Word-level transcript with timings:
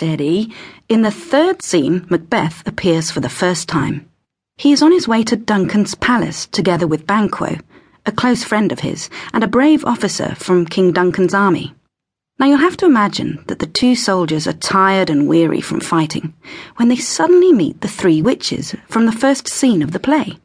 Steady. 0.00 0.50
In 0.88 1.02
the 1.02 1.10
third 1.10 1.60
scene, 1.60 2.06
Macbeth 2.08 2.66
appears 2.66 3.10
for 3.10 3.20
the 3.20 3.28
first 3.28 3.68
time. 3.68 4.08
He 4.56 4.72
is 4.72 4.80
on 4.80 4.92
his 4.92 5.06
way 5.06 5.22
to 5.24 5.36
Duncan's 5.36 5.94
palace 5.94 6.46
together 6.46 6.86
with 6.86 7.06
Banquo, 7.06 7.58
a 8.06 8.10
close 8.10 8.42
friend 8.42 8.72
of 8.72 8.80
his, 8.80 9.10
and 9.34 9.44
a 9.44 9.46
brave 9.46 9.84
officer 9.84 10.34
from 10.36 10.64
King 10.64 10.92
Duncan's 10.92 11.34
army. 11.34 11.74
Now 12.38 12.46
you'll 12.46 12.66
have 12.66 12.78
to 12.78 12.86
imagine 12.86 13.44
that 13.48 13.58
the 13.58 13.66
two 13.66 13.94
soldiers 13.94 14.46
are 14.46 14.54
tired 14.54 15.10
and 15.10 15.28
weary 15.28 15.60
from 15.60 15.80
fighting 15.80 16.32
when 16.76 16.88
they 16.88 16.96
suddenly 16.96 17.52
meet 17.52 17.82
the 17.82 17.86
three 17.86 18.22
witches 18.22 18.74
from 18.88 19.04
the 19.04 19.12
first 19.12 19.48
scene 19.48 19.82
of 19.82 19.92
the 19.92 20.00
play. 20.00 20.38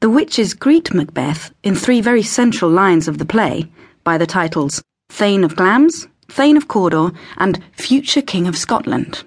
The 0.00 0.08
witches 0.08 0.54
greet 0.54 0.94
Macbeth 0.94 1.52
in 1.62 1.74
three 1.74 2.00
very 2.00 2.22
central 2.22 2.70
lines 2.70 3.06
of 3.06 3.18
the 3.18 3.26
play 3.26 3.70
by 4.02 4.16
the 4.16 4.26
titles 4.26 4.82
Thane 5.10 5.44
of 5.44 5.56
Glamis, 5.56 6.06
Thane 6.32 6.56
of 6.56 6.66
Cawdor, 6.66 7.12
and 7.36 7.62
Future 7.72 8.22
King 8.22 8.48
of 8.48 8.56
Scotland. 8.56 9.22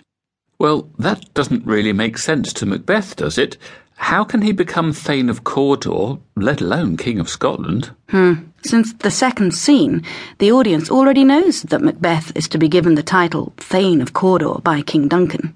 Well, 0.58 0.90
that 0.98 1.32
doesn't 1.36 1.64
really 1.64 1.94
make 1.94 2.18
sense 2.18 2.52
to 2.54 2.66
Macbeth, 2.66 3.16
does 3.16 3.38
it? 3.38 3.58
How 3.98 4.24
can 4.24 4.42
he 4.42 4.52
become 4.52 4.92
Thane 4.92 5.30
of 5.30 5.44
Cawdor, 5.44 6.18
let 6.36 6.62
alone 6.62 6.98
King 6.98 7.20
of 7.20 7.30
Scotland? 7.30 7.92
Hmm. 8.10 8.34
Since 8.64 8.94
the 8.94 9.12
second 9.12 9.54
scene, 9.54 10.02
the 10.40 10.52
audience 10.52 10.90
already 10.90 11.24
knows 11.24 11.62
that 11.62 11.84
Macbeth 11.84 12.36
is 12.36 12.48
to 12.48 12.58
be 12.58 12.68
given 12.68 12.96
the 12.96 13.04
title 13.04 13.54
Thane 13.58 14.02
of 14.02 14.14
Cawdor 14.14 14.62
by 14.64 14.82
King 14.82 15.08
Duncan. 15.08 15.56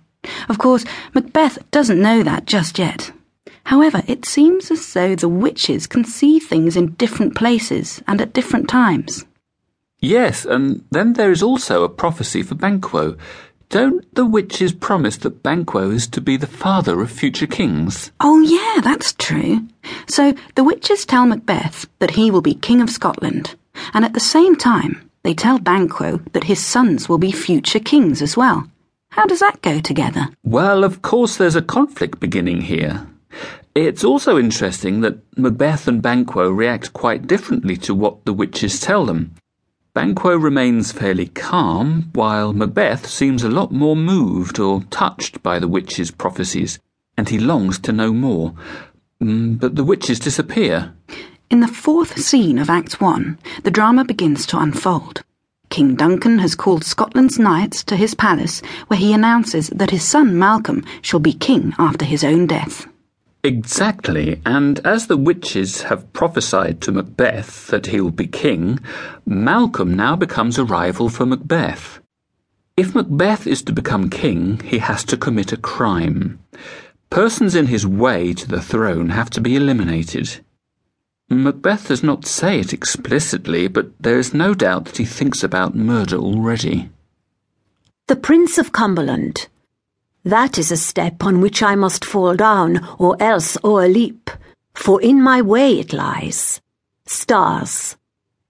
Of 0.49 0.59
course, 0.59 0.85
Macbeth 1.15 1.57
doesn't 1.71 1.99
know 1.99 2.21
that 2.21 2.45
just 2.45 2.77
yet. 2.77 3.11
However, 3.63 4.03
it 4.05 4.25
seems 4.25 4.69
as 4.69 4.93
though 4.93 5.15
the 5.15 5.27
witches 5.27 5.87
can 5.87 6.05
see 6.05 6.37
things 6.37 6.77
in 6.77 6.93
different 6.93 7.33
places 7.33 8.03
and 8.07 8.21
at 8.21 8.33
different 8.33 8.69
times. 8.69 9.25
Yes, 10.01 10.45
and 10.45 10.85
then 10.91 11.13
there 11.13 11.31
is 11.31 11.43
also 11.43 11.83
a 11.83 11.89
prophecy 11.89 12.41
for 12.41 12.55
Banquo. 12.55 13.17
Don't 13.69 14.03
the 14.15 14.25
witches 14.25 14.73
promise 14.73 15.17
that 15.17 15.43
Banquo 15.43 15.91
is 15.91 16.07
to 16.07 16.21
be 16.21 16.37
the 16.37 16.47
father 16.47 17.01
of 17.01 17.11
future 17.11 17.45
kings? 17.45 18.11
Oh, 18.19 18.41
yeah, 18.41 18.81
that's 18.81 19.13
true. 19.13 19.67
So 20.07 20.33
the 20.55 20.63
witches 20.63 21.05
tell 21.05 21.25
Macbeth 21.25 21.85
that 21.99 22.11
he 22.11 22.31
will 22.31 22.41
be 22.41 22.55
King 22.55 22.81
of 22.81 22.89
Scotland, 22.89 23.55
and 23.93 24.03
at 24.05 24.13
the 24.13 24.19
same 24.19 24.55
time, 24.55 25.09
they 25.23 25.33
tell 25.33 25.59
Banquo 25.59 26.17
that 26.31 26.45
his 26.45 26.65
sons 26.65 27.09
will 27.09 27.17
be 27.17 27.31
future 27.31 27.79
kings 27.79 28.21
as 28.21 28.37
well. 28.37 28.67
How 29.11 29.25
does 29.25 29.41
that 29.41 29.61
go 29.61 29.79
together? 29.79 30.29
Well, 30.43 30.83
of 30.83 31.01
course, 31.01 31.35
there's 31.35 31.55
a 31.55 31.61
conflict 31.61 32.19
beginning 32.19 32.61
here. 32.61 33.05
It's 33.75 34.03
also 34.03 34.39
interesting 34.39 35.01
that 35.01 35.19
Macbeth 35.37 35.87
and 35.87 36.01
Banquo 36.01 36.49
react 36.49 36.93
quite 36.93 37.27
differently 37.27 37.75
to 37.77 37.93
what 37.93 38.25
the 38.25 38.33
witches 38.33 38.79
tell 38.79 39.05
them. 39.05 39.35
Banquo 39.99 40.37
remains 40.37 40.93
fairly 40.93 41.27
calm, 41.27 42.09
while 42.13 42.53
Macbeth 42.53 43.05
seems 43.05 43.43
a 43.43 43.49
lot 43.49 43.73
more 43.73 43.97
moved 43.97 44.57
or 44.57 44.81
touched 44.83 45.43
by 45.43 45.59
the 45.59 45.67
witch's 45.67 46.09
prophecies, 46.09 46.79
and 47.17 47.27
he 47.27 47.37
longs 47.37 47.77
to 47.79 47.91
know 47.91 48.13
more. 48.13 48.53
Mm, 49.21 49.59
but 49.59 49.75
the 49.75 49.83
witches 49.83 50.17
disappear. 50.17 50.93
In 51.49 51.59
the 51.59 51.67
fourth 51.67 52.17
scene 52.17 52.57
of 52.59 52.69
Act 52.69 53.01
One, 53.01 53.39
the 53.63 53.71
drama 53.71 54.05
begins 54.05 54.45
to 54.45 54.57
unfold. 54.57 55.21
King 55.69 55.95
Duncan 55.95 56.39
has 56.39 56.55
called 56.55 56.85
Scotland's 56.85 57.37
knights 57.37 57.83
to 57.83 57.97
his 57.97 58.15
palace, 58.15 58.61
where 58.87 58.99
he 59.01 59.11
announces 59.11 59.67
that 59.67 59.91
his 59.91 60.03
son 60.03 60.39
Malcolm 60.39 60.81
shall 61.01 61.19
be 61.19 61.33
king 61.33 61.73
after 61.77 62.05
his 62.05 62.23
own 62.23 62.47
death. 62.47 62.87
Exactly, 63.49 64.39
and 64.45 64.77
as 64.85 65.07
the 65.07 65.17
witches 65.17 65.81
have 65.81 66.13
prophesied 66.13 66.81
to 66.81 66.91
Macbeth 66.91 67.65
that 67.69 67.87
he 67.87 67.99
will 67.99 68.11
be 68.11 68.27
king, 68.27 68.77
Malcolm 69.25 69.95
now 69.95 70.15
becomes 70.15 70.59
a 70.59 70.63
rival 70.63 71.09
for 71.09 71.25
Macbeth. 71.25 71.99
If 72.77 72.93
Macbeth 72.93 73.47
is 73.47 73.63
to 73.63 73.73
become 73.73 74.11
king, 74.11 74.59
he 74.59 74.77
has 74.77 75.03
to 75.05 75.17
commit 75.17 75.51
a 75.51 75.57
crime. 75.57 76.37
Persons 77.09 77.55
in 77.55 77.65
his 77.65 77.87
way 77.87 78.35
to 78.35 78.47
the 78.47 78.61
throne 78.61 79.09
have 79.09 79.31
to 79.31 79.41
be 79.41 79.55
eliminated. 79.55 80.45
Macbeth 81.27 81.87
does 81.87 82.03
not 82.03 82.27
say 82.27 82.59
it 82.59 82.71
explicitly, 82.71 83.67
but 83.67 83.87
there 83.99 84.19
is 84.19 84.31
no 84.31 84.53
doubt 84.53 84.85
that 84.85 84.97
he 84.97 85.05
thinks 85.05 85.43
about 85.43 85.73
murder 85.73 86.17
already. 86.17 86.91
The 88.05 88.15
Prince 88.15 88.59
of 88.59 88.71
Cumberland 88.71 89.47
that 90.23 90.57
is 90.57 90.71
a 90.71 90.77
step 90.77 91.23
on 91.23 91.41
which 91.41 91.63
I 91.63 91.75
must 91.75 92.03
fall 92.03 92.35
down, 92.35 92.85
or 92.97 93.15
else 93.21 93.57
o'erleap, 93.63 94.29
for 94.73 95.01
in 95.01 95.21
my 95.21 95.41
way 95.41 95.79
it 95.79 95.93
lies. 95.93 96.61
Stars, 97.05 97.95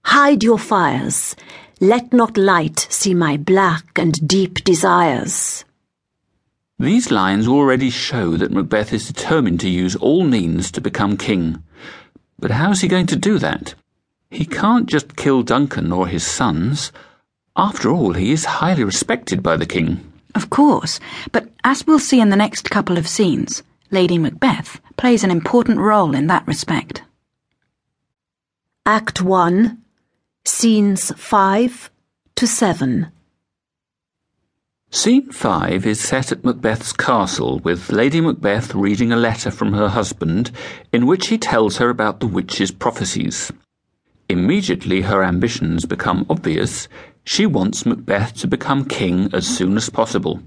hide 0.04 0.42
your 0.42 0.58
fires, 0.58 1.36
let 1.80 2.12
not 2.12 2.36
light 2.36 2.86
see 2.90 3.14
my 3.14 3.36
black 3.36 3.98
and 3.98 4.28
deep 4.28 4.64
desires. 4.64 5.64
These 6.78 7.10
lines 7.10 7.46
already 7.46 7.90
show 7.90 8.36
that 8.36 8.52
Macbeth 8.52 8.92
is 8.92 9.06
determined 9.06 9.60
to 9.60 9.68
use 9.68 9.96
all 9.96 10.24
means 10.24 10.70
to 10.72 10.80
become 10.80 11.16
king. 11.16 11.62
But 12.38 12.52
how 12.52 12.70
is 12.70 12.80
he 12.80 12.88
going 12.88 13.06
to 13.06 13.16
do 13.16 13.38
that? 13.38 13.74
He 14.30 14.46
can't 14.46 14.86
just 14.86 15.16
kill 15.16 15.42
Duncan 15.42 15.92
or 15.92 16.06
his 16.06 16.24
sons. 16.26 16.90
After 17.56 17.90
all, 17.90 18.14
he 18.14 18.32
is 18.32 18.44
highly 18.44 18.84
respected 18.84 19.42
by 19.42 19.56
the 19.56 19.66
king. 19.66 20.00
Of 20.34 20.48
course, 20.48 21.00
but 21.32 21.49
as 21.64 21.86
we'll 21.86 21.98
see 21.98 22.20
in 22.20 22.30
the 22.30 22.36
next 22.36 22.70
couple 22.70 22.98
of 22.98 23.08
scenes, 23.08 23.62
Lady 23.90 24.18
Macbeth 24.18 24.80
plays 24.96 25.24
an 25.24 25.30
important 25.30 25.78
role 25.78 26.14
in 26.14 26.26
that 26.28 26.46
respect. 26.46 27.02
Act 28.86 29.20
1, 29.20 29.78
Scenes 30.44 31.12
5 31.16 31.90
to 32.36 32.46
7. 32.46 33.12
Scene 34.92 35.30
5 35.30 35.86
is 35.86 36.00
set 36.00 36.32
at 36.32 36.44
Macbeth's 36.44 36.92
castle, 36.92 37.60
with 37.60 37.92
Lady 37.92 38.20
Macbeth 38.20 38.74
reading 38.74 39.12
a 39.12 39.16
letter 39.16 39.50
from 39.50 39.72
her 39.72 39.88
husband 39.88 40.50
in 40.92 41.06
which 41.06 41.28
he 41.28 41.38
tells 41.38 41.76
her 41.76 41.90
about 41.90 42.18
the 42.18 42.26
witch's 42.26 42.72
prophecies. 42.72 43.52
Immediately 44.28 45.02
her 45.02 45.22
ambitions 45.22 45.84
become 45.84 46.26
obvious. 46.28 46.88
She 47.22 47.46
wants 47.46 47.86
Macbeth 47.86 48.34
to 48.40 48.48
become 48.48 48.84
king 48.84 49.28
as 49.32 49.46
soon 49.46 49.76
as 49.76 49.90
possible. 49.90 50.40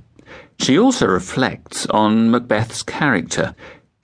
She 0.60 0.78
also 0.78 1.08
reflects 1.08 1.86
on 1.88 2.32
Macbeth's 2.32 2.84
character. 2.84 3.56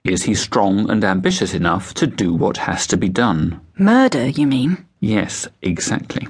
Is 0.04 0.24
he 0.24 0.34
strong 0.34 0.90
and 0.90 1.04
ambitious 1.04 1.54
enough 1.54 1.94
to 1.94 2.06
do 2.06 2.32
what 2.34 2.56
has 2.58 2.86
to 2.88 2.96
be 2.96 3.08
done? 3.08 3.60
Murder, 3.78 4.28
you 4.28 4.46
mean? 4.46 4.86
Yes, 5.00 5.48
exactly. 5.62 6.28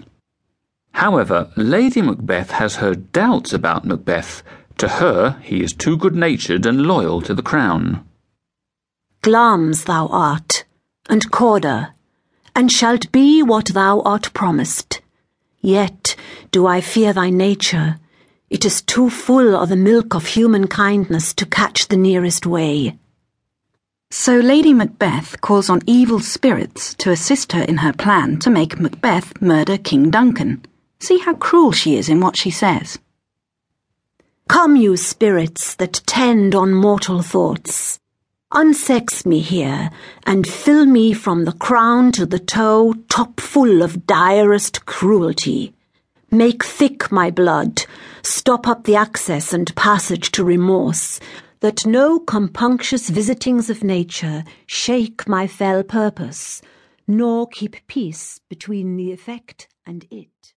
However, 0.92 1.50
Lady 1.56 2.02
Macbeth 2.02 2.50
has 2.50 2.76
her 2.76 2.94
doubts 2.94 3.52
about 3.52 3.84
Macbeth. 3.84 4.42
To 4.78 4.88
her, 4.88 5.38
he 5.42 5.62
is 5.62 5.72
too 5.72 5.96
good 5.96 6.14
natured 6.14 6.66
and 6.66 6.82
loyal 6.82 7.20
to 7.22 7.34
the 7.34 7.42
crown. 7.42 8.04
Glamis 9.22 9.84
thou 9.84 10.06
art, 10.08 10.64
and 11.08 11.30
Cawdor, 11.30 11.94
and 12.54 12.72
shalt 12.72 13.12
be 13.12 13.42
what 13.42 13.66
thou 13.66 14.00
art 14.00 14.32
promised. 14.32 15.00
Yet 15.60 16.16
do 16.50 16.66
I 16.66 16.80
fear 16.80 17.12
thy 17.12 17.30
nature. 17.30 17.98
It 18.50 18.64
is 18.64 18.82
too 18.82 19.10
full 19.10 19.54
of 19.54 19.68
the 19.68 19.76
milk 19.76 20.12
of 20.12 20.26
human 20.26 20.66
kindness 20.66 21.32
to 21.34 21.46
catch 21.46 21.86
the 21.86 21.96
nearest 21.96 22.46
way. 22.46 22.98
So 24.10 24.38
Lady 24.38 24.74
Macbeth 24.74 25.40
calls 25.40 25.70
on 25.70 25.82
evil 25.86 26.18
spirits 26.18 26.94
to 26.94 27.12
assist 27.12 27.52
her 27.52 27.62
in 27.62 27.76
her 27.76 27.92
plan 27.92 28.40
to 28.40 28.50
make 28.50 28.80
Macbeth 28.80 29.40
murder 29.40 29.78
King 29.78 30.10
Duncan. 30.10 30.64
See 30.98 31.18
how 31.20 31.34
cruel 31.34 31.70
she 31.70 31.96
is 31.96 32.08
in 32.08 32.18
what 32.20 32.36
she 32.36 32.50
says. 32.50 32.98
Come, 34.48 34.74
you 34.74 34.96
spirits 34.96 35.76
that 35.76 36.02
tend 36.04 36.56
on 36.56 36.74
mortal 36.74 37.22
thoughts. 37.22 38.00
Unsex 38.52 39.24
me 39.24 39.38
here, 39.38 39.92
and 40.26 40.44
fill 40.44 40.86
me 40.86 41.12
from 41.12 41.44
the 41.44 41.52
crown 41.52 42.10
to 42.10 42.26
the 42.26 42.40
toe 42.40 42.94
top 43.08 43.38
full 43.38 43.80
of 43.80 44.08
direst 44.08 44.86
cruelty. 44.86 45.72
Make 46.32 46.64
thick 46.64 47.12
my 47.12 47.30
blood, 47.30 47.84
stop 48.22 48.66
up 48.66 48.84
the 48.84 48.96
access 48.96 49.52
and 49.52 49.74
passage 49.76 50.30
to 50.32 50.44
remorse, 50.44 51.20
that 51.60 51.86
no 51.86 52.18
compunctious 52.18 53.10
visitings 53.10 53.70
of 53.70 53.84
nature 53.84 54.44
shake 54.66 55.28
my 55.28 55.46
fell 55.46 55.82
purpose, 55.82 56.62
nor 57.06 57.46
keep 57.48 57.76
peace 57.86 58.40
between 58.48 58.96
the 58.96 59.12
effect 59.12 59.68
and 59.86 60.06
it. 60.10 60.54